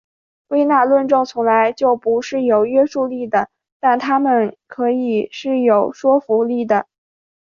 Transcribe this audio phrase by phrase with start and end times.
[0.47, 6.87] 归纳论证从来就不是有约束力的但它们可以是有说服力的。